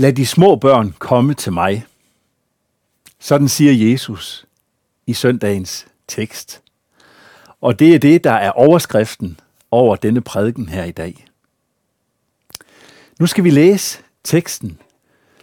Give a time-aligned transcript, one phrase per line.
[0.00, 1.86] Lad de små børn komme til mig.
[3.18, 4.46] Sådan siger Jesus
[5.06, 6.62] i søndagens tekst.
[7.60, 9.40] Og det er det, der er overskriften
[9.70, 11.26] over denne prædiken her i dag.
[13.18, 14.78] Nu skal vi læse teksten,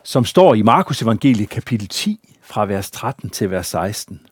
[0.04, 4.28] som står i Markus evangeliet kapitel 10 fra vers 13 til vers 16.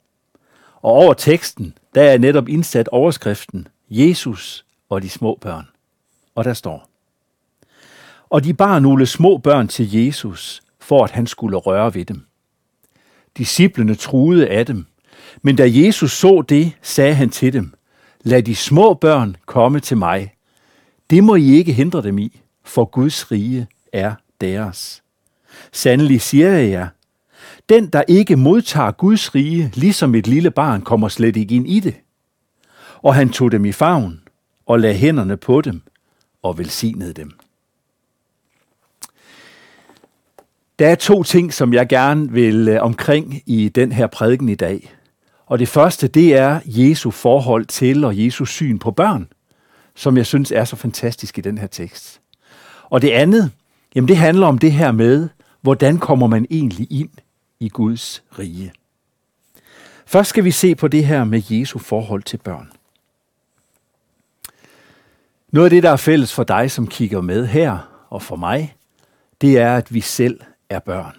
[0.81, 5.67] Og over teksten, der er netop indsat overskriften Jesus og de små børn.
[6.35, 6.89] Og der står,
[8.35, 12.25] og de bar nogle små børn til Jesus, for at han skulle røre ved dem.
[13.37, 14.85] Disciplene truede af dem,
[15.41, 17.73] men da Jesus så det, sagde han til dem,
[18.23, 20.33] Lad de små børn komme til mig.
[21.09, 25.03] Det må I ikke hindre dem i, for Guds rige er deres.
[25.71, 26.87] Sandelig siger jeg jer,
[27.69, 31.79] den, der ikke modtager Guds rige, ligesom et lille barn, kommer slet ikke ind i
[31.79, 31.95] det.
[33.01, 34.21] Og han tog dem i favn
[34.65, 35.81] og lagde hænderne på dem
[36.43, 37.31] og velsignede dem.
[40.79, 44.55] Der er to ting, som jeg gerne vil øh, omkring i den her prædiken i
[44.55, 44.95] dag.
[45.45, 49.27] Og det første, det er Jesu forhold til og Jesu syn på børn,
[49.95, 52.21] som jeg synes er så fantastisk i den her tekst.
[52.89, 53.51] Og det andet,
[53.95, 55.29] jamen det handler om det her med,
[55.61, 57.09] hvordan kommer man egentlig ind
[57.59, 58.73] i Guds rige.
[60.05, 62.71] Først skal vi se på det her med Jesu forhold til børn.
[65.51, 68.75] Noget af det, der er fælles for dig, som kigger med her, og for mig,
[69.41, 70.39] det er, at vi selv
[70.69, 71.15] er børn.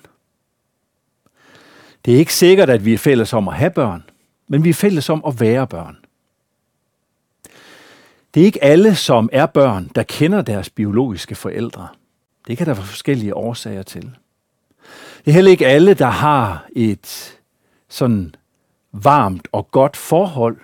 [2.05, 4.05] Det er ikke sikkert, at vi er fælles om at have børn,
[4.49, 5.97] men vi er fælles om at være børn.
[8.35, 11.89] Det er ikke alle, som er børn, der kender deres biologiske forældre.
[12.47, 14.03] Det kan der være forskellige årsager til.
[15.25, 17.39] Det er heller ikke alle, der har et
[17.89, 18.35] sådan
[18.93, 20.57] varmt og godt forhold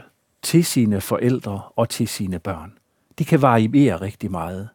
[0.43, 2.73] til sine forældre og til sine børn.
[3.19, 4.69] Det kan variere rigtig meget.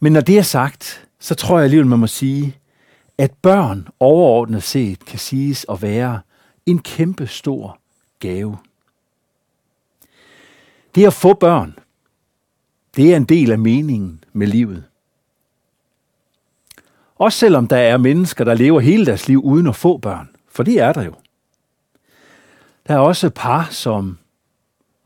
[0.00, 2.56] Men når det er sagt, så tror jeg alligevel, man må sige,
[3.18, 6.20] at børn overordnet set kan siges at være
[6.66, 7.78] en kæmpe stor
[8.18, 8.58] gave.
[10.94, 11.78] Det at få børn,
[12.96, 14.84] det er en del af meningen med livet.
[17.16, 20.28] Også selvom der er mennesker, der lever hele deres liv uden at få børn.
[20.48, 21.14] For det er der jo.
[22.86, 24.18] Der er også par, som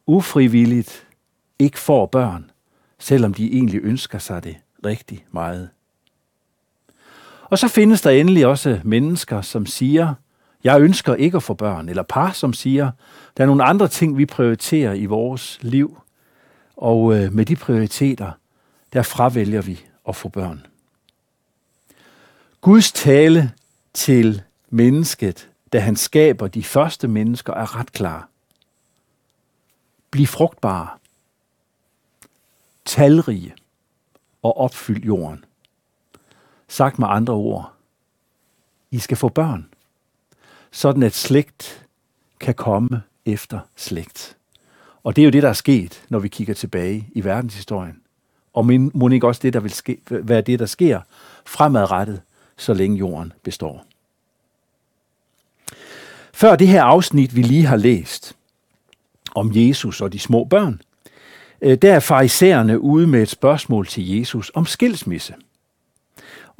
[0.07, 1.07] ufrivilligt
[1.59, 2.51] ikke får børn,
[2.99, 5.71] selvom de egentlig ønsker sig det rigtig meget.
[7.51, 10.15] Og så findes der endelig også mennesker, som siger,
[10.65, 12.91] jeg ønsker ikke at få børn, eller par, som siger,
[13.37, 16.01] der er nogle andre ting, vi prioriterer i vores liv,
[16.77, 18.33] og øh, med de prioriteter,
[18.93, 20.67] der fravælger vi at få børn.
[22.61, 23.53] Guds tale
[23.95, 28.29] til mennesket, da han skaber de første mennesker, er ret klar.
[30.11, 30.89] Bliv frugtbare,
[32.85, 33.55] talrige
[34.43, 35.45] og opfyld jorden.
[36.71, 37.73] Sagt med andre ord,
[38.91, 39.69] I skal få børn,
[40.71, 41.87] sådan at slægt
[42.41, 44.37] kan komme efter slægt.
[45.05, 48.01] Og det er jo det, der er sket, når vi kigger tilbage i verdenshistorien.
[48.53, 51.01] Og må ikke også det, der vil ske, være det, der sker
[51.45, 52.23] fremadrettet
[52.57, 53.85] så længe jorden består.
[56.33, 58.37] Før det her afsnit, vi lige har læst
[59.35, 60.81] om Jesus og de små børn,
[61.61, 65.35] øh, der er farisæerne ude med et spørgsmål til Jesus om skilsmisse.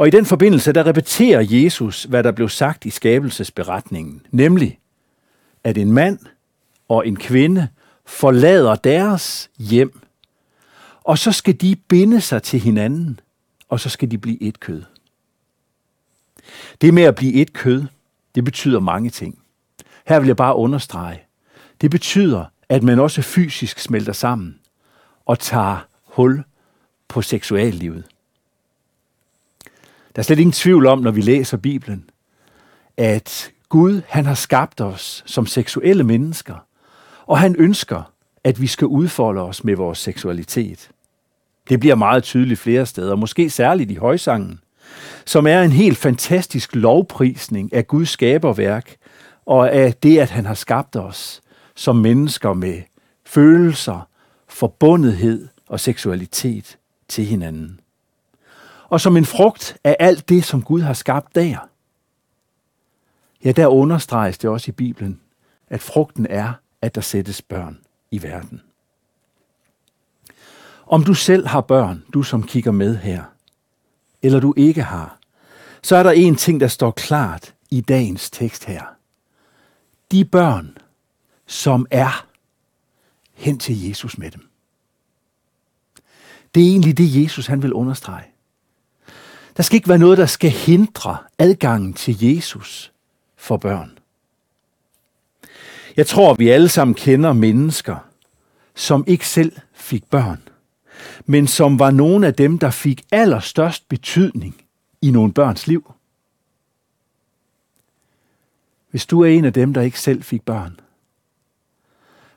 [0.01, 4.79] Og i den forbindelse, der repeterer Jesus, hvad der blev sagt i skabelsesberetningen, nemlig,
[5.65, 6.19] at en mand
[6.89, 7.69] og en kvinde
[8.07, 10.01] forlader deres hjem,
[11.05, 13.21] og så skal de binde sig til hinanden,
[13.69, 14.83] og så skal de blive et kød.
[16.81, 17.85] Det med at blive et kød,
[18.35, 19.39] det betyder mange ting.
[20.07, 21.23] Her vil jeg bare understrege.
[21.81, 24.59] Det betyder, at man også fysisk smelter sammen
[25.27, 26.45] og tager hul
[27.09, 28.05] på seksuallivet.
[30.17, 32.11] Der er slet ingen tvivl om, når vi læser Bibelen,
[32.97, 36.55] at Gud han har skabt os som seksuelle mennesker,
[37.27, 38.13] og han ønsker,
[38.45, 40.91] at vi skal udfolde os med vores seksualitet.
[41.69, 44.61] Det bliver meget tydeligt flere steder, måske særligt i højsangen,
[45.27, 48.97] som er en helt fantastisk lovprisning af Guds skaberværk
[49.47, 51.41] og af det, at han har skabt os
[51.75, 52.83] som mennesker med
[53.27, 54.09] følelser,
[54.49, 57.81] forbundethed og seksualitet til hinanden.
[58.91, 61.69] Og som en frugt af alt det, som Gud har skabt der,
[63.45, 65.21] ja, der understreges det også i Bibelen,
[65.69, 66.53] at frugten er,
[66.83, 67.79] at der sættes børn
[68.11, 68.63] i verden.
[70.87, 73.25] Om du selv har børn, du som kigger med her,
[74.23, 75.19] eller du ikke har,
[75.83, 78.83] så er der en ting, der står klart i dagens tekst her.
[80.11, 80.79] De børn,
[81.47, 82.27] som er
[83.35, 84.49] hen til Jesus med dem.
[86.55, 88.25] Det er egentlig det, Jesus han vil understrege.
[89.57, 92.93] Der skal ikke være noget, der skal hindre adgangen til Jesus
[93.37, 93.99] for børn.
[95.97, 97.97] Jeg tror, vi alle sammen kender mennesker,
[98.75, 100.43] som ikke selv fik børn,
[101.27, 104.63] men som var nogle af dem, der fik allerstørst betydning
[105.03, 105.93] i nogle børns liv.
[108.91, 110.81] Hvis du er en af dem, der ikke selv fik børn,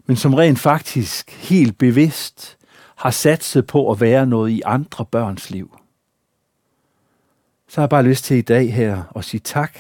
[0.05, 2.57] men som rent faktisk helt bevidst
[2.95, 5.77] har satset på at være noget i andre børns liv,
[7.73, 9.77] så har jeg bare lyst til i dag her at sige tak,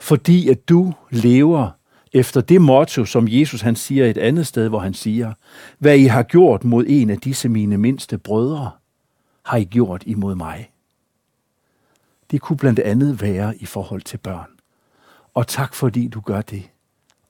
[0.00, 1.70] fordi at du lever
[2.12, 5.32] efter det motto, som Jesus han siger et andet sted, hvor han siger,
[5.78, 8.70] hvad I har gjort mod en af disse mine mindste brødre,
[9.44, 10.70] har I gjort imod mig.
[12.30, 14.50] Det kunne blandt andet være i forhold til børn.
[15.34, 16.70] Og tak fordi du gør det,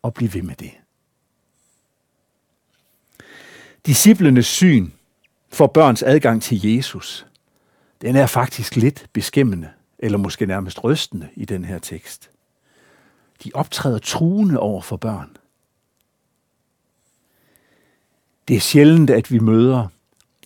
[0.02, 0.70] og bliv ved med det.
[3.86, 4.90] Disciplenes syn
[5.52, 7.26] for børns adgang til Jesus,
[8.04, 12.30] den er faktisk lidt beskæmmende, eller måske nærmest rystende i den her tekst.
[13.44, 15.36] De optræder truende over for børn.
[18.48, 19.88] Det er sjældent, at vi møder,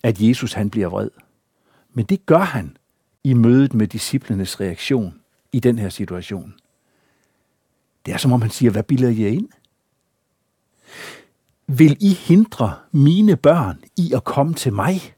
[0.02, 1.10] at Jesus han bliver vred.
[1.92, 2.76] Men det gør han
[3.24, 5.20] i mødet med disciplenes reaktion
[5.52, 6.54] i den her situation.
[8.06, 9.48] Det er som om han siger, hvad bilder I ind?
[11.66, 15.14] Vil I hindre mine børn i at komme til mig?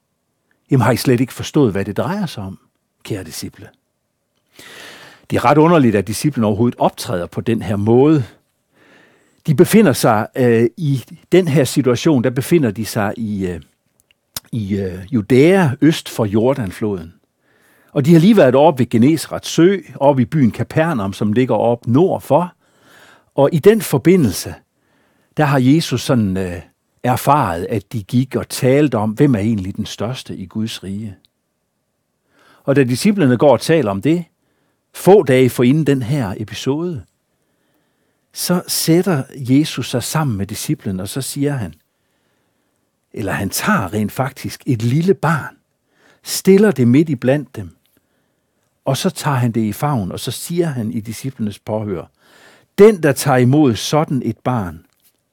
[0.70, 2.58] Jamen har I slet ikke forstået, hvad det drejer sig om,
[3.02, 3.68] kære disciple?
[5.30, 8.24] Det er ret underligt, at disciplen overhovedet optræder på den her måde.
[9.46, 13.60] De befinder sig øh, i den her situation, der befinder de sig i, øh,
[14.52, 17.14] i øh, Judæa øst for Jordanfloden.
[17.92, 21.54] Og de har lige været oppe ved Genesrets sø, oppe i byen Kapernaum, som ligger
[21.54, 22.54] op nord for.
[23.34, 24.54] Og i den forbindelse,
[25.36, 26.60] der har Jesus sådan øh,
[27.02, 31.16] erfaret, at de gik og talte om, hvem er egentlig den største i Guds rige.
[32.64, 34.24] Og da disciplene går og taler om det,
[34.94, 37.04] få dage for inden den her episode,
[38.32, 41.74] så sætter Jesus sig sammen med disciplen, og så siger han,
[43.12, 45.56] eller han tager rent faktisk et lille barn,
[46.22, 47.76] stiller det midt i blandt dem,
[48.84, 52.04] og så tager han det i favn, og så siger han i disciplenes påhør,
[52.78, 54.84] den, der tager imod sådan et barn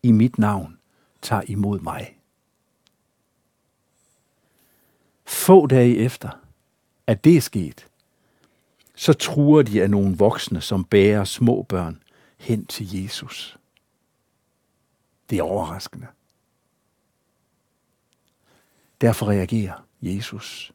[0.03, 0.76] i mit navn,
[1.21, 2.17] tager imod mig.
[5.25, 6.29] Få dage efter,
[7.07, 7.87] at det er sket,
[8.95, 12.03] så truer de af nogle voksne, som bærer små børn
[12.37, 13.57] hen til Jesus.
[15.29, 16.07] Det er overraskende.
[19.01, 20.71] Derfor reagerer Jesus.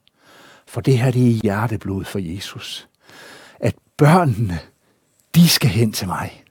[0.65, 2.87] For det her det er hjerteblod for Jesus.
[3.59, 4.59] At børnene,
[5.35, 6.43] de skal hen til mig.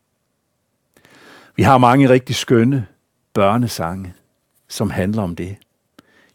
[1.56, 2.86] Vi har mange rigtig skønne
[3.32, 4.14] børnesange,
[4.69, 5.56] som handler om det.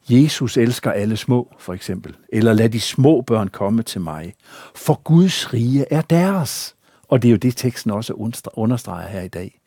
[0.09, 2.15] Jesus elsker alle små, for eksempel.
[2.29, 4.33] Eller lad de små børn komme til mig.
[4.75, 6.75] For Guds rige er deres.
[7.07, 8.13] Og det er jo det, teksten også
[8.53, 9.59] understreger her i dag.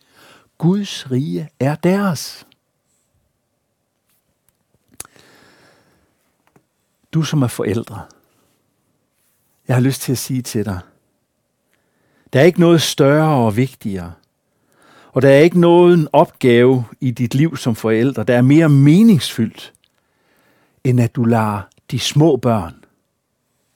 [0.59, 2.47] Guds rige er deres.
[7.13, 8.03] Du som er forældre,
[9.69, 10.81] jeg har lyst til at sige til dig,
[12.33, 14.13] der er ikke noget større og vigtigere,
[15.13, 19.73] og der er ikke nogen opgave i dit liv som forælder, der er mere meningsfyldt,
[20.85, 21.61] end at du lader
[21.91, 22.85] de små børn,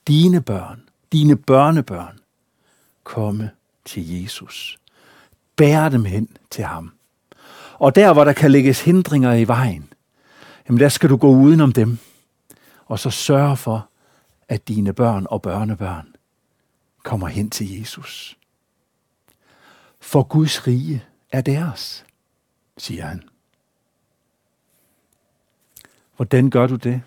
[0.09, 0.83] dine børn,
[1.13, 2.19] dine børnebørn,
[3.05, 3.51] komme
[3.85, 4.79] til Jesus.
[5.57, 6.93] Bær dem hen til ham.
[7.75, 9.93] Og der, hvor der kan lægges hindringer i vejen,
[10.69, 11.99] jamen der skal du gå udenom dem,
[12.87, 13.89] og så sørge for,
[14.49, 16.07] at dine børn og børnebørn
[17.03, 18.39] kommer hen til Jesus.
[20.01, 22.05] For Guds rige er deres,
[22.79, 23.23] siger han.
[26.17, 27.03] Hvordan gør du det?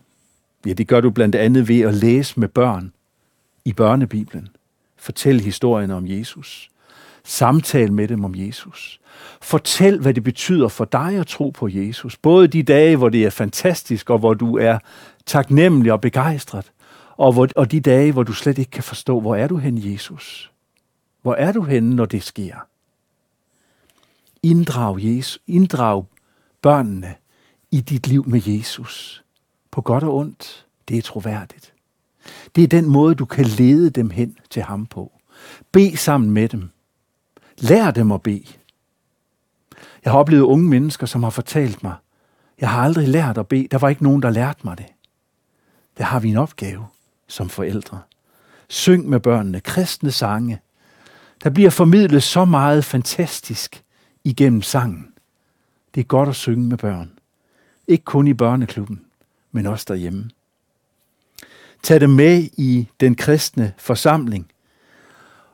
[0.66, 2.94] Ja, det gør du blandt andet ved at læse med børn
[3.66, 4.50] i børnebiblen.
[4.98, 6.70] Fortæl historien om Jesus.
[7.24, 9.00] Samtal med dem om Jesus.
[9.42, 12.18] Fortæl, hvad det betyder for dig at tro på Jesus.
[12.18, 14.80] Både de dage, hvor det er fantastisk, og hvor du er
[15.26, 16.72] taknemmelig og begejstret,
[17.18, 19.92] og, hvor, og de dage, hvor du slet ikke kan forstå, hvor er du hen,
[19.92, 20.52] Jesus?
[21.22, 22.68] Hvor er du henne, når det sker?
[24.50, 26.06] Inddrag, Jesus, inddrag
[26.62, 27.16] børnene
[27.72, 29.24] i dit liv med Jesus.
[29.72, 30.66] På godt og ondt.
[30.88, 31.74] Det er troværdigt.
[32.56, 35.12] Det er den måde, du kan lede dem hen til ham på.
[35.72, 36.70] Be sammen med dem.
[37.58, 38.46] Lær dem at bede.
[40.06, 41.96] Jeg har oplevet unge mennesker, som har fortalt mig,
[42.60, 43.68] jeg har aldrig lært at bede.
[43.72, 44.86] Der var ikke nogen, der lærte mig det.
[45.98, 46.88] Der har vi en opgave
[47.28, 48.02] som forældre.
[48.70, 50.60] Syng med børnene, kristne sange.
[51.44, 53.84] Der bliver formidlet så meget fantastisk
[54.28, 55.14] igennem sangen.
[55.96, 57.12] Det er godt at synge med børn.
[57.88, 59.06] Ikke kun i børneklubben,
[59.52, 60.30] men også derhjemme.
[61.84, 64.52] Tag dem med i den kristne forsamling.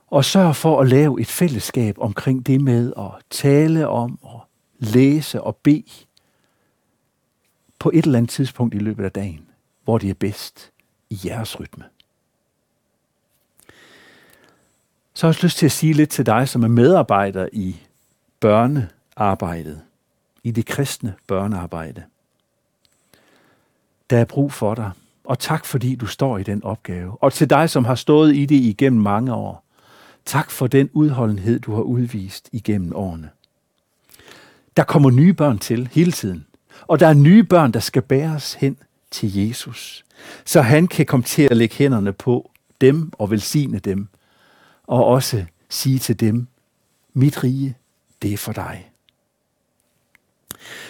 [0.06, 4.40] Og sørg for at lave et fællesskab omkring det med at tale om og
[4.78, 6.06] læse og bede
[7.78, 9.46] på et eller andet tidspunkt i løbet af dagen,
[9.84, 10.72] hvor det er bedst
[11.10, 11.84] i jeres rytme.
[15.14, 17.76] Så har jeg også lyst til at sige lidt til dig, som er medarbejder i
[18.40, 19.80] børnearbejdet,
[20.44, 22.02] i det kristne børnearbejde.
[24.10, 24.90] Der er brug for dig,
[25.24, 27.22] og tak fordi du står i den opgave.
[27.22, 29.64] Og til dig, som har stået i det igennem mange år,
[30.24, 33.30] tak for den udholdenhed, du har udvist igennem årene.
[34.76, 36.46] Der kommer nye børn til hele tiden,
[36.86, 38.76] og der er nye børn, der skal bæres hen
[39.10, 40.04] til Jesus,
[40.44, 42.50] så han kan komme til at lægge hænderne på
[42.80, 44.08] dem og velsigne dem,
[44.86, 46.46] og også sige til dem,
[47.14, 47.76] mit rige,
[48.24, 48.90] det er for dig.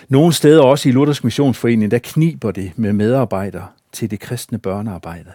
[0.08, 5.32] Nogle steder også i Luthers Missionsforening, der kniber det med medarbejdere til det kristne børnearbejde.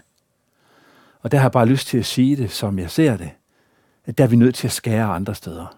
[1.21, 3.29] Og der har jeg bare lyst til at sige det, som jeg ser det,
[4.05, 5.77] at der er vi nødt til at skære andre steder.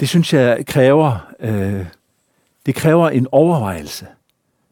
[0.00, 1.86] Det synes jeg kræver, øh,
[2.66, 4.06] det kræver en overvejelse,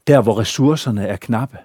[0.07, 1.59] der hvor ressourcerne er knappe,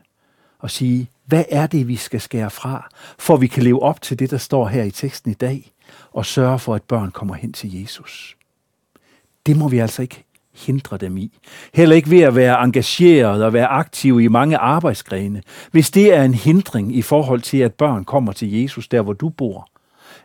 [0.60, 4.20] og sige, hvad er det, vi skal skære fra, for vi kan leve op til
[4.20, 5.72] det, der står her i teksten i dag,
[6.12, 8.38] og sørge for, at børn kommer hen til Jesus.
[9.46, 11.38] Det må vi altså ikke hindre dem i.
[11.74, 15.44] Heller ikke ved at være engageret og være aktiv i mange arbejdsgrene.
[15.72, 19.14] Hvis det er en hindring i forhold til, at børn kommer til Jesus der, hvor
[19.14, 19.70] du bor,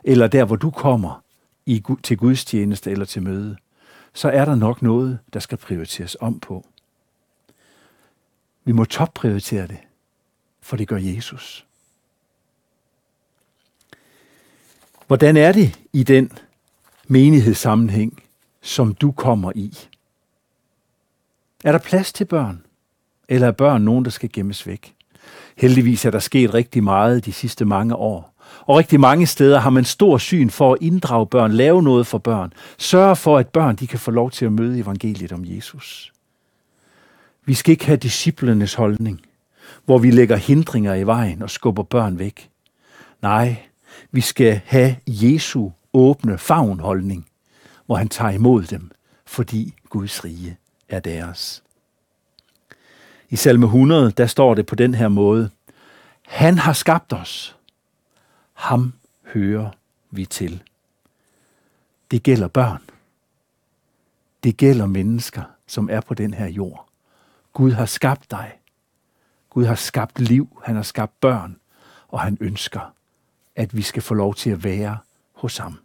[0.03, 1.23] eller der, hvor du kommer
[1.65, 3.57] i, til gudstjeneste eller til møde,
[4.13, 6.65] så er der nok noget, der skal prioriteres om på.
[8.65, 9.77] Vi må topprioritere det
[10.63, 11.65] for det gør Jesus.
[15.07, 16.31] Hvordan er det i den
[17.07, 18.23] menighedssammenhæng,
[18.61, 19.77] som du kommer i?
[21.63, 22.65] Er der plads til børn?
[23.29, 24.95] Eller er børn nogen, der skal gemmes væk?
[25.57, 28.33] Heldigvis er der sket rigtig meget de sidste mange år.
[28.59, 32.17] Og rigtig mange steder har man stor syn for at inddrage børn, lave noget for
[32.17, 36.13] børn, sørge for, at børn de kan få lov til at møde evangeliet om Jesus.
[37.45, 39.21] Vi skal ikke have disciplernes holdning
[39.85, 42.49] hvor vi lægger hindringer i vejen og skubber børn væk.
[43.21, 43.63] Nej,
[44.11, 47.27] vi skal have Jesu åbne favnholdning,
[47.85, 48.91] hvor han tager imod dem,
[49.25, 50.57] fordi Guds rige
[50.89, 51.63] er deres.
[53.29, 55.49] I salme 100, der står det på den her måde.
[56.27, 57.55] Han har skabt os.
[58.53, 58.93] Ham
[59.25, 59.69] hører
[60.11, 60.63] vi til.
[62.11, 62.81] Det gælder børn.
[64.43, 66.89] Det gælder mennesker, som er på den her jord.
[67.53, 68.51] Gud har skabt dig.
[69.53, 71.55] Gud har skabt liv, han har skabt børn,
[72.07, 72.93] og han ønsker,
[73.55, 74.97] at vi skal få lov til at være
[75.33, 75.79] hos ham.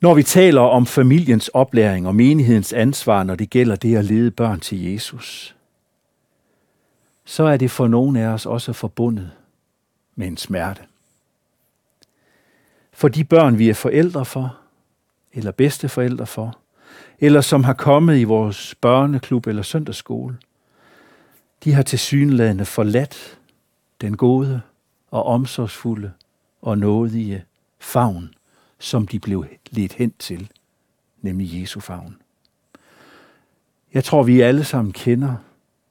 [0.00, 4.30] Når vi taler om familiens oplæring og menighedens ansvar, når det gælder det at lede
[4.30, 5.56] børn til Jesus,
[7.24, 9.30] så er det for nogle af os også forbundet
[10.14, 10.82] med en smerte.
[12.92, 14.56] For de børn, vi er forældre for,
[15.32, 16.58] eller bedsteforældre for,
[17.24, 20.38] eller som har kommet i vores børneklub eller søndagsskole.
[21.64, 23.38] De har til synlædende forladt
[24.00, 24.60] den gode
[25.10, 26.12] og omsorgsfulde
[26.62, 27.44] og nådige
[27.78, 28.34] favn,
[28.78, 30.50] som de blev ledt hen til,
[31.20, 32.16] nemlig Jesu favn.
[33.94, 35.34] Jeg tror, vi alle sammen kender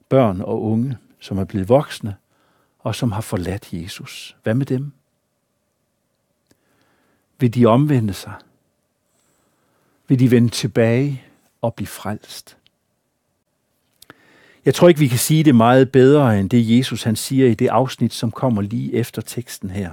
[0.10, 2.16] børn og unge, som er blevet voksne,
[2.80, 4.38] og som har forladt Jesus.
[4.44, 4.92] Hvad med dem?
[7.40, 8.34] Vil de omvende sig?
[10.12, 11.24] Vil de vende tilbage
[11.62, 12.58] og blive frelst.
[14.66, 17.54] Jeg tror ikke, vi kan sige det meget bedre end det, Jesus han siger i
[17.54, 19.92] det afsnit, som kommer lige efter teksten her.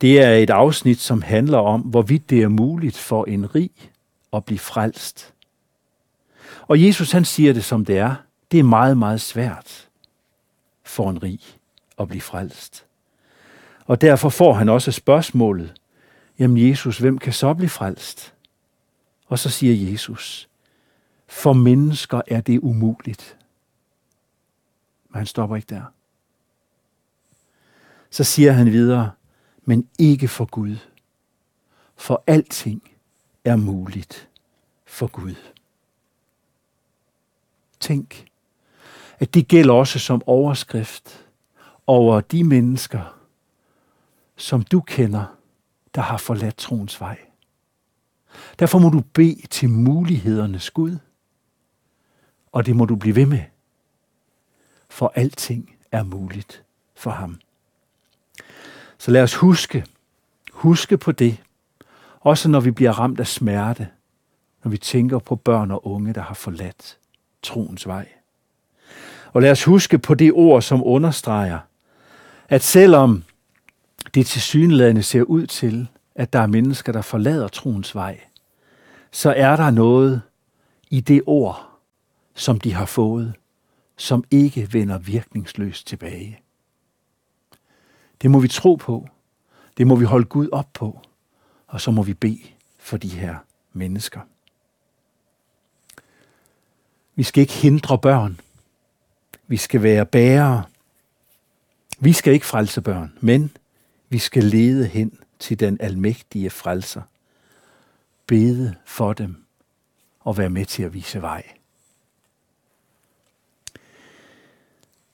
[0.00, 3.70] Det er et afsnit, som handler om, hvorvidt det er muligt for en rig
[4.32, 5.32] at blive frelst.
[6.68, 8.14] Og Jesus han siger det, som det er.
[8.52, 9.88] Det er meget, meget svært
[10.84, 11.40] for en rig
[11.98, 12.84] at blive frelst.
[13.86, 15.72] Og derfor får han også spørgsmålet,
[16.38, 18.34] jamen Jesus, hvem kan så blive frelst?
[19.30, 20.48] Og så siger Jesus,
[21.26, 23.38] for mennesker er det umuligt.
[25.08, 25.82] Men han stopper ikke der.
[28.10, 29.10] Så siger han videre,
[29.64, 30.76] men ikke for Gud.
[31.96, 32.90] For alting
[33.44, 34.28] er muligt
[34.84, 35.34] for Gud.
[37.80, 38.26] Tænk,
[39.18, 41.26] at det gælder også som overskrift
[41.86, 43.20] over de mennesker,
[44.36, 45.36] som du kender,
[45.94, 47.29] der har forladt troens vej.
[48.58, 50.98] Derfor må du bede til mulighedernes Gud,
[52.52, 53.42] og det må du blive ved med,
[54.88, 56.62] for alting er muligt
[56.94, 57.40] for ham.
[58.98, 59.84] Så lad os huske,
[60.52, 61.42] huske på det,
[62.20, 63.88] også når vi bliver ramt af smerte,
[64.64, 66.98] når vi tænker på børn og unge, der har forladt
[67.42, 68.08] troens vej.
[69.32, 71.58] Og lad os huske på det ord, som understreger,
[72.48, 73.24] at selvom
[74.14, 75.88] det til synlædende ser ud til,
[76.20, 78.20] at der er mennesker, der forlader troens vej,
[79.10, 80.22] så er der noget
[80.90, 81.68] i det ord,
[82.34, 83.34] som de har fået,
[83.96, 86.40] som ikke vender virkningsløst tilbage.
[88.22, 89.08] Det må vi tro på.
[89.76, 91.00] Det må vi holde Gud op på.
[91.66, 92.42] Og så må vi bede
[92.78, 93.36] for de her
[93.72, 94.20] mennesker.
[97.14, 98.40] Vi skal ikke hindre børn.
[99.46, 100.64] Vi skal være bærere.
[101.98, 103.50] Vi skal ikke frelse børn, men
[104.08, 107.02] vi skal lede hen til den almægtige frelser.
[108.26, 109.44] Bede for dem
[110.20, 111.42] og være med til at vise vej.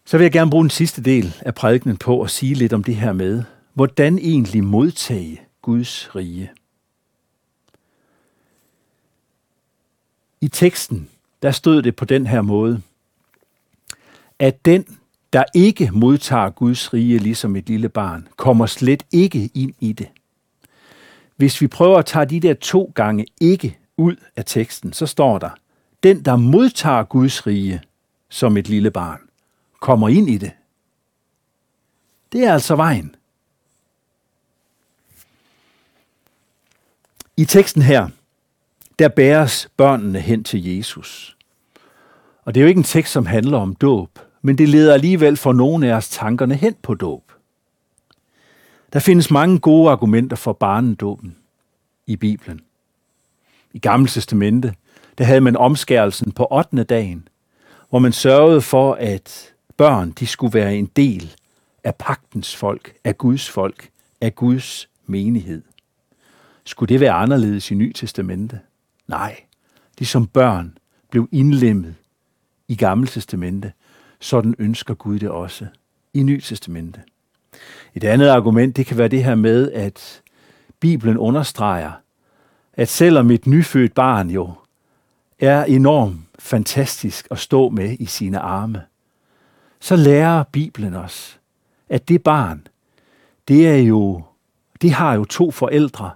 [0.04, 2.84] Så vil jeg gerne bruge den sidste del af prædikenen på at sige lidt om
[2.84, 3.42] det her med,
[3.74, 6.50] hvordan egentlig modtage Guds rige.
[10.40, 11.10] I teksten,
[11.42, 12.82] der stod det på den her måde,
[14.38, 14.98] at den,
[15.36, 20.08] der ikke modtager Guds rige ligesom et lille barn, kommer slet ikke ind i det.
[21.36, 25.38] Hvis vi prøver at tage de der to gange ikke ud af teksten, så står
[25.38, 25.50] der,
[26.02, 27.82] den, der modtager Guds rige
[28.28, 29.20] som et lille barn,
[29.80, 30.52] kommer ind i det.
[32.32, 33.14] Det er altså vejen.
[37.36, 38.08] I teksten her,
[38.98, 41.36] der bæres børnene hen til Jesus.
[42.44, 45.36] Og det er jo ikke en tekst, som handler om dåb, men det leder alligevel
[45.36, 47.32] for nogle af os tankerne hen på dåb.
[48.92, 51.36] Der findes mange gode argumenter for barnedåben
[52.06, 52.60] i Bibelen.
[53.72, 54.74] I Gamle Testamente,
[55.18, 56.84] der havde man omskærelsen på 8.
[56.84, 57.28] dagen,
[57.90, 61.34] hvor man sørgede for, at børn de skulle være en del
[61.84, 65.62] af pagtens folk, af Guds folk, af Guds menighed.
[66.64, 68.60] Skulle det være anderledes i Ny Testamente?
[69.08, 69.40] Nej,
[69.98, 70.78] de som børn
[71.10, 71.94] blev indlemmet
[72.68, 73.72] i Gamle Testamente,
[74.20, 75.66] sådan ønsker Gud det også
[76.14, 77.00] i Ny Testamente.
[77.94, 80.22] Et andet argument, det kan være det her med, at
[80.80, 81.92] Bibelen understreger,
[82.74, 84.52] at selvom et nyfødt barn jo
[85.38, 88.82] er enormt fantastisk at stå med i sine arme,
[89.80, 91.40] så lærer Bibelen os,
[91.88, 92.66] at det barn,
[93.48, 94.22] det er jo,
[94.82, 96.10] det har jo to forældre,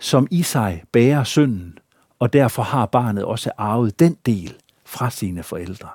[0.00, 1.78] som i sig bærer synden,
[2.18, 5.88] og derfor har barnet også arvet den del fra sine forældre.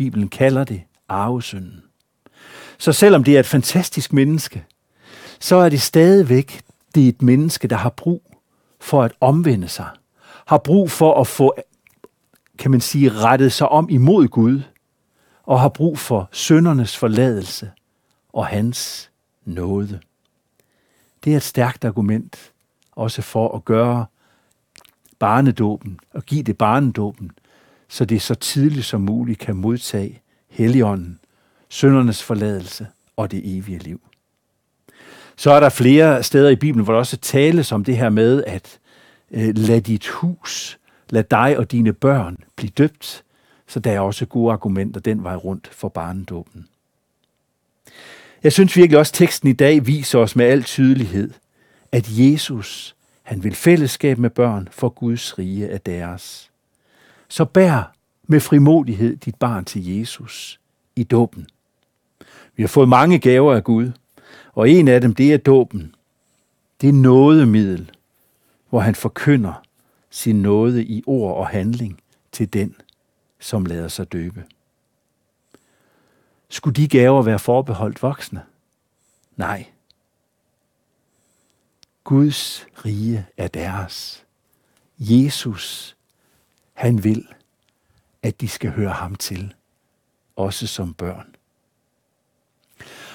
[0.00, 1.82] Bibelen kalder det arvesynden.
[2.78, 4.64] Så selvom det er et fantastisk menneske,
[5.40, 6.62] så er det stadigvæk
[6.94, 8.36] det er et menneske, der har brug
[8.80, 9.88] for at omvende sig,
[10.46, 11.54] har brug for at få,
[12.58, 14.62] kan man sige, rettet sig om imod Gud,
[15.42, 17.70] og har brug for søndernes forladelse
[18.32, 19.10] og hans
[19.44, 20.00] nåde.
[21.24, 22.52] Det er et stærkt argument
[22.92, 24.06] også for at gøre
[25.18, 27.30] barnedåben og give det barnedåben,
[27.90, 31.20] så det så tidligt som muligt kan modtage Helligånden,
[31.68, 34.00] søndernes forladelse og det evige liv.
[35.36, 38.44] Så er der flere steder i Bibelen, hvor der også tales om det her med,
[38.44, 38.78] at
[39.30, 40.78] øh, lad dit hus,
[41.10, 43.24] lad dig og dine børn blive døbt,
[43.66, 46.68] så der er også gode argumenter den vej rundt for barnedåben.
[48.42, 51.30] Jeg synes virkelig også, at teksten i dag viser os med al tydelighed,
[51.92, 56.49] at Jesus, han vil fællesskab med børn, for Guds rige er deres.
[57.30, 60.60] Så bær med frimodighed dit barn til Jesus
[60.96, 61.46] i dåben.
[62.56, 63.92] Vi har fået mange gaver af Gud,
[64.52, 65.94] og en af dem, det er dåben.
[66.80, 67.90] Det er nådemiddel,
[68.68, 69.62] hvor han forkynder
[70.10, 72.00] sin nåde i ord og handling
[72.32, 72.74] til den,
[73.40, 74.44] som lader sig døbe.
[76.48, 78.42] Skulle de gaver være forbeholdt voksne?
[79.36, 79.66] Nej.
[82.04, 84.24] Guds rige er deres.
[84.98, 85.96] Jesus,
[86.80, 87.26] han vil,
[88.22, 89.54] at de skal høre ham til,
[90.36, 91.34] også som børn.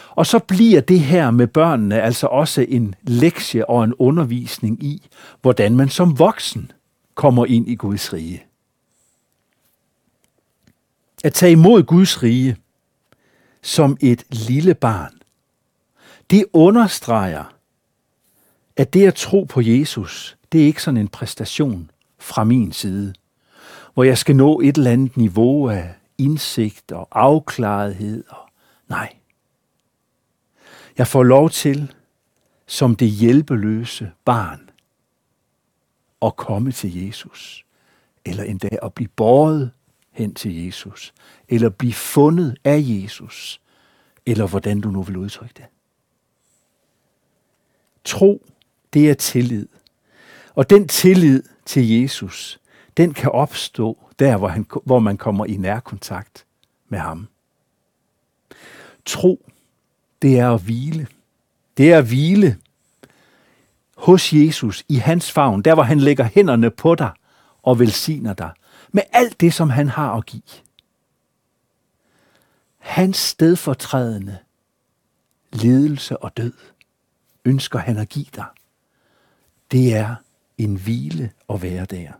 [0.09, 5.07] Og så bliver det her med børnene altså også en lektie og en undervisning i,
[5.41, 6.71] hvordan man som voksen
[7.15, 8.45] kommer ind i Guds rige.
[11.23, 12.57] At tage imod Guds rige
[13.61, 15.13] som et lille barn,
[16.29, 17.53] det understreger,
[18.77, 23.13] at det at tro på Jesus, det er ikke sådan en præstation fra min side,
[23.95, 28.23] hvor jeg skal nå et eller andet niveau af indsigt og afklarethed.
[28.29, 28.49] Og
[28.87, 29.15] nej.
[30.97, 31.93] Jeg får lov til,
[32.67, 34.69] som det hjælpeløse barn,
[36.21, 37.65] at komme til Jesus,
[38.25, 39.71] eller endda at blive båret
[40.11, 41.13] hen til Jesus,
[41.49, 43.61] eller blive fundet af Jesus,
[44.25, 45.65] eller hvordan du nu vil udtrykke det.
[48.03, 48.45] Tro,
[48.93, 49.67] det er tillid.
[50.55, 52.59] Og den tillid til Jesus,
[52.97, 56.45] den kan opstå der, hvor, han, hvor man kommer i nærkontakt
[56.89, 57.27] med ham.
[59.05, 59.49] tro,
[60.21, 61.07] det er at hvile.
[61.77, 62.57] Det er at hvile
[63.97, 67.11] hos Jesus i hans favn, der hvor han lægger hænderne på dig
[67.63, 68.51] og velsigner dig
[68.91, 70.41] med alt det, som han har at give.
[72.77, 74.37] Hans stedfortrædende
[75.51, 76.53] lidelse og død
[77.45, 78.45] ønsker han at give dig.
[79.71, 80.15] Det er
[80.57, 82.11] en hvile at være der.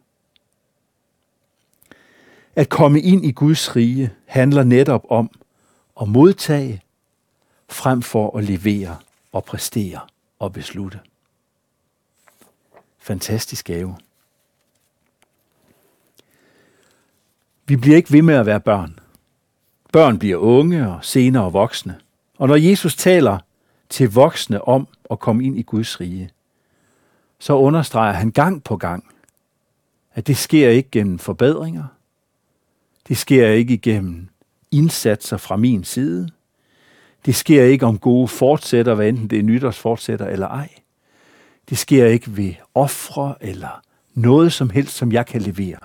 [2.55, 5.29] At komme ind i Guds rige handler netop om
[6.01, 6.81] at modtage,
[7.69, 8.97] frem for at levere
[9.31, 9.99] og præstere
[10.39, 10.99] og beslutte.
[12.97, 13.97] Fantastisk gave.
[17.67, 18.99] Vi bliver ikke ved med at være børn.
[19.91, 21.99] Børn bliver unge og senere voksne.
[22.37, 23.39] Og når Jesus taler
[23.89, 26.29] til voksne om at komme ind i Guds rige,
[27.39, 29.05] så understreger han gang på gang,
[30.13, 31.83] at det sker ikke gennem forbedringer.
[33.07, 34.27] Det sker ikke igennem
[34.71, 36.29] indsatser fra min side.
[37.25, 40.69] Det sker ikke om gode fortsætter, hvad enten det er nytårsfortsætter eller ej.
[41.69, 43.81] Det sker ikke ved ofre eller
[44.13, 45.79] noget som helst, som jeg kan levere.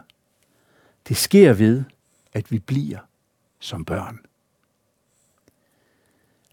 [1.09, 1.85] Det sker ved,
[2.33, 2.98] at vi bliver
[3.59, 4.18] som børn.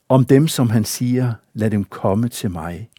[0.10, 2.89] Om dem, som han siger, lad dem komme til mig.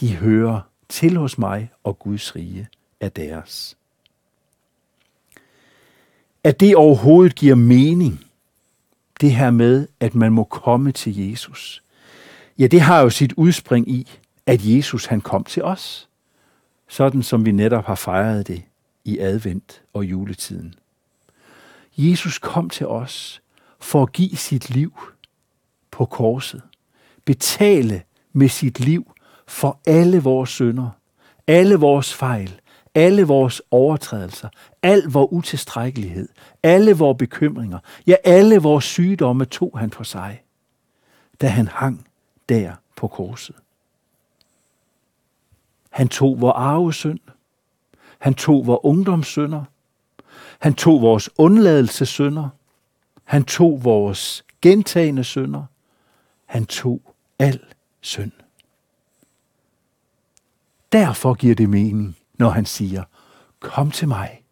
[0.00, 2.68] De hører til hos mig, og Guds rige
[3.00, 3.76] er deres.
[6.46, 8.24] At det overhovedet giver mening,
[9.20, 11.82] det her med, at man må komme til Jesus,
[12.58, 14.08] ja, det har jo sit udspring i,
[14.46, 16.08] at Jesus han kom til os,
[16.88, 18.62] sådan som vi netop har fejret det
[19.04, 20.74] i advent og juletiden.
[21.96, 23.42] Jesus kom til os
[23.80, 24.92] for at give sit liv
[25.90, 26.62] på korset,
[27.24, 29.12] betale med sit liv
[29.46, 30.90] for alle vores synder,
[31.46, 32.60] alle vores fejl,
[32.96, 34.48] alle vores overtrædelser,
[34.82, 36.28] al vores utilstrækkelighed,
[36.62, 40.42] alle vores bekymringer, ja, alle vores sygdomme tog han på sig,
[41.40, 42.06] da han hang
[42.48, 43.56] der på korset.
[45.90, 47.18] Han tog vores arvesynd.
[48.18, 49.64] Han tog vores ungdomssynder.
[50.58, 52.48] Han tog vores undladelsessynder.
[53.24, 55.64] Han tog vores gentagende synder.
[56.44, 57.00] Han tog
[57.38, 57.60] al
[58.00, 58.32] synd.
[60.92, 63.04] Derfor giver det mening, når han siger,
[63.60, 64.42] kom til mig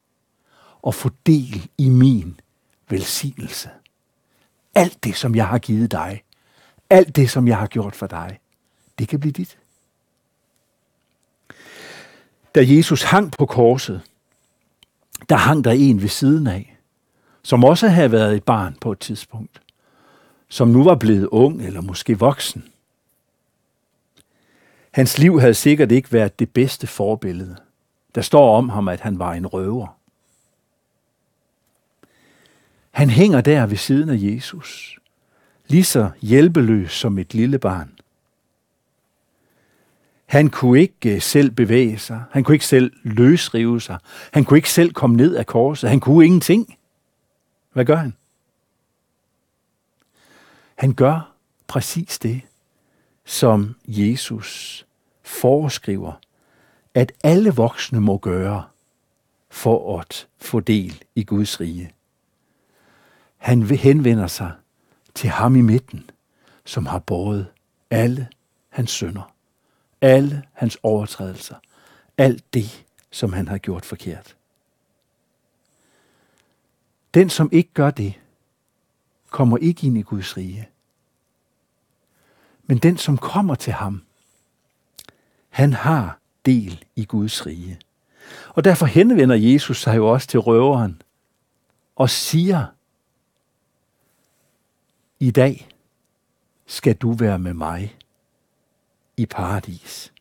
[0.83, 2.41] og få del i min
[2.89, 3.71] velsignelse.
[4.75, 6.23] Alt det, som jeg har givet dig,
[6.91, 8.39] alt det, som jeg har gjort for dig,
[8.99, 9.59] det kan blive dit.
[12.55, 14.03] Da Jesus hang på korset,
[15.29, 16.77] der hang der en ved siden af,
[17.43, 19.63] som også havde været et barn på et tidspunkt,
[20.49, 22.65] som nu var blevet ung eller måske voksen.
[24.91, 27.57] Hans liv havde sikkert ikke været det bedste forbillede.
[28.15, 29.99] Der står om ham, at han var en røver.
[32.91, 34.99] Han hænger der ved siden af Jesus,
[35.67, 37.95] lige så hjælpeløs som et lille barn.
[40.27, 42.25] Han kunne ikke øh, selv bevæge sig.
[42.31, 43.99] Han kunne ikke selv løsrive sig.
[44.33, 45.91] Han kunne ikke selv komme ned af korset.
[45.91, 46.79] Han kunne ingenting.
[47.73, 48.17] Hvad gør han?
[50.75, 51.33] Han gør
[51.67, 52.41] præcis det,
[53.25, 54.87] som Jesus
[55.23, 56.13] foreskriver,
[56.95, 58.65] at alle voksne må gøre
[59.51, 61.93] for at få del i Guds rige.
[63.37, 64.53] Han henvender sig
[65.15, 66.11] til ham i midten,
[66.65, 67.47] som har båret
[67.91, 68.29] alle
[68.69, 69.35] hans sønder
[70.05, 71.57] alle hans overtrædelser,
[72.19, 74.37] alt det, som han har gjort forkert.
[77.15, 78.21] Den, som ikke gør det,
[79.31, 80.69] kommer ikke ind i Guds rige.
[82.63, 84.03] Men den, som kommer til ham,
[85.49, 87.81] han har del i Guds rige.
[88.49, 91.03] Og derfor henvender Jesus sig jo også til røveren
[91.97, 92.67] og siger,
[95.21, 95.69] i dag
[96.67, 97.97] skal du være med mig
[99.17, 100.13] i paradis.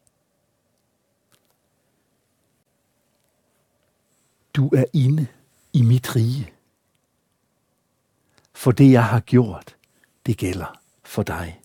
[4.53, 5.27] Du er inde
[5.73, 6.53] i mit rige.
[8.53, 9.75] For det, jeg har gjort,
[10.25, 11.61] det gælder for dig.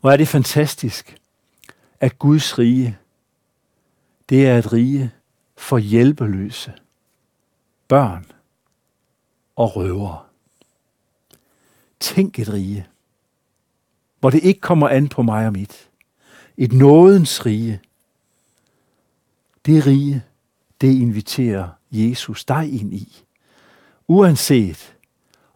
[0.00, 1.21] Hvor er det fantastisk,
[2.02, 2.98] at Guds rige,
[4.28, 5.12] det er et rige
[5.56, 6.72] for hjælpeløse,
[7.88, 8.26] børn
[9.56, 10.22] og røvere.
[12.00, 12.86] Tænk et rige,
[14.20, 15.90] hvor det ikke kommer an på mig og mit.
[16.56, 17.80] Et nådens rige.
[19.66, 20.24] Det rige,
[20.80, 23.24] det inviterer Jesus dig ind i.
[24.08, 24.96] Uanset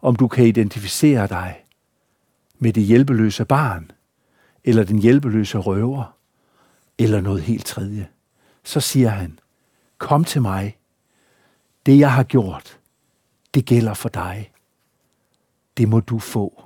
[0.01, 1.63] om du kan identificere dig
[2.59, 3.91] med det hjælpeløse barn,
[4.63, 6.16] eller den hjælpeløse røver,
[6.97, 8.09] eller noget helt tredje,
[8.63, 9.39] så siger han,
[9.97, 10.77] kom til mig.
[11.85, 12.79] Det jeg har gjort,
[13.53, 14.51] det gælder for dig.
[15.77, 16.63] det må du få,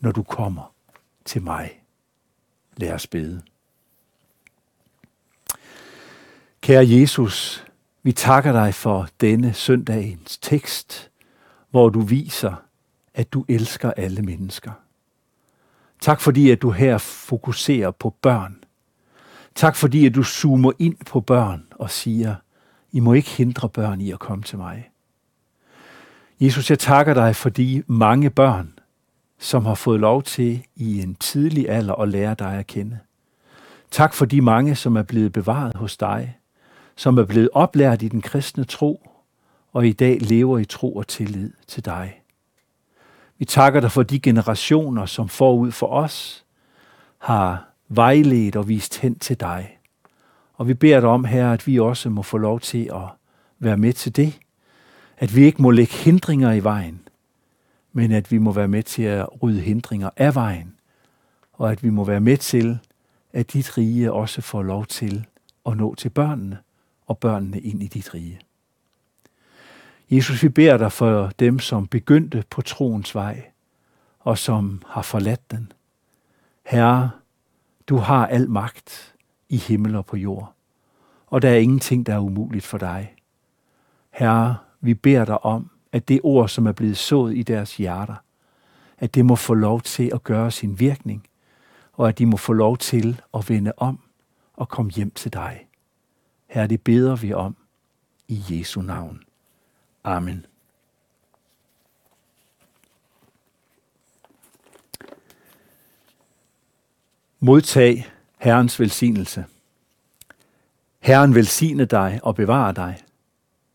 [0.00, 0.74] når du kommer
[1.24, 1.82] til mig.
[2.76, 3.42] Lad os bede.
[6.60, 7.66] Kære Jesus,
[8.02, 11.10] vi takker dig for denne søndagens tekst,
[11.70, 12.64] hvor du viser,
[13.14, 14.72] at du elsker alle mennesker.
[16.00, 18.63] Tak fordi, at du her fokuserer på børn.
[19.54, 22.34] Tak fordi, at du zoomer ind på børn og siger,
[22.92, 24.90] I må ikke hindre børn i at komme til mig.
[26.40, 28.78] Jesus, jeg takker dig for de mange børn,
[29.38, 32.98] som har fået lov til i en tidlig alder at lære dig at kende.
[33.90, 36.38] Tak for de mange, som er blevet bevaret hos dig,
[36.96, 39.10] som er blevet oplært i den kristne tro,
[39.72, 42.20] og i dag lever i tro og tillid til dig.
[43.38, 46.44] Vi takker dig for de generationer, som forud for os
[47.18, 49.78] har vejledt og vist hen til dig.
[50.54, 53.08] Og vi beder dig om, her, at vi også må få lov til at
[53.58, 54.38] være med til det.
[55.18, 57.00] At vi ikke må lægge hindringer i vejen,
[57.92, 60.74] men at vi må være med til at rydde hindringer af vejen.
[61.52, 62.78] Og at vi må være med til,
[63.32, 65.26] at dit rige også får lov til
[65.66, 66.58] at nå til børnene
[67.06, 68.40] og børnene ind i dit rige.
[70.10, 73.44] Jesus, vi beder dig for dem, som begyndte på troens vej,
[74.20, 75.72] og som har forladt den.
[76.66, 77.10] Herre,
[77.88, 79.14] du har al magt
[79.48, 80.54] i himmel og på jord,
[81.26, 83.14] og der er ingenting, der er umuligt for dig.
[84.10, 88.14] Herre, vi beder dig om, at det ord, som er blevet sået i deres hjerter,
[88.98, 91.26] at det må få lov til at gøre sin virkning,
[91.92, 93.98] og at de må få lov til at vende om
[94.56, 95.66] og komme hjem til dig.
[96.46, 97.56] Herre, det beder vi om
[98.28, 99.22] i Jesu navn.
[100.04, 100.46] Amen.
[107.44, 109.44] Modtag Herrens velsignelse.
[111.00, 113.02] Herren velsigne dig og bevare dig.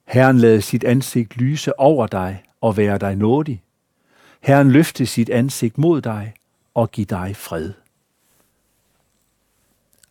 [0.05, 3.63] Herren lade sit ansigt lyse over dig og være dig nådig.
[4.41, 6.33] Herren løfte sit ansigt mod dig
[6.73, 7.73] og give dig fred.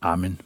[0.01, 0.41] Amen.